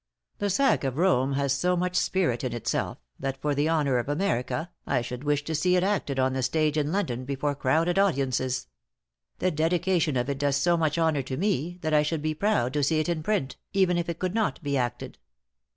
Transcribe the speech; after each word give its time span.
"The 0.39 0.49
'Sack 0.49 0.83
of 0.83 0.97
Rome' 0.97 1.33
has 1.33 1.53
so 1.53 1.77
much 1.77 1.95
spirit 1.95 2.43
in 2.43 2.53
itself, 2.53 2.97
that 3.19 3.39
for 3.39 3.53
the 3.53 3.69
honor 3.69 3.99
of 3.99 4.09
America, 4.09 4.71
I 4.87 5.03
should 5.03 5.23
wish 5.23 5.43
to 5.43 5.53
see 5.53 5.75
it 5.75 5.83
acted 5.83 6.17
on 6.17 6.33
the 6.33 6.41
stage 6.41 6.75
in 6.75 6.91
London, 6.91 7.23
before 7.23 7.53
crowded 7.53 7.99
audiences. 7.99 8.65
The 9.37 9.51
dedication 9.51 10.17
of 10.17 10.27
it 10.27 10.39
does 10.39 10.55
so 10.55 10.75
much 10.75 10.97
honor 10.97 11.21
to 11.21 11.37
me, 11.37 11.77
that 11.83 11.93
I 11.93 12.01
should 12.01 12.23
be 12.23 12.33
proud 12.33 12.73
to 12.73 12.83
see 12.83 12.97
it 12.99 13.09
in 13.09 13.21
print, 13.21 13.57
even 13.73 13.95
if 13.95 14.09
it 14.09 14.17
could 14.17 14.33
not 14.33 14.59
be 14.63 14.75
acted. 14.75 15.19